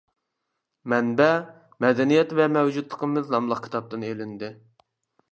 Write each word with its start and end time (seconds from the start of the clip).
مەنبە: 0.93 1.27
«مەدەنىيەت 1.85 2.33
ۋە 2.39 2.47
مەۋجۇتلۇقىمىز» 2.53 3.29
ناملىق 3.35 3.61
كىتابتىن 3.67 4.07
ئىلىندى. 4.09 4.49